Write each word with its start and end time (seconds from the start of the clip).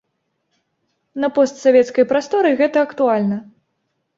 На 1.25 1.29
постсавецкай 1.35 2.07
прасторы 2.15 2.49
гэта 2.63 2.77
актуальна. 2.89 3.37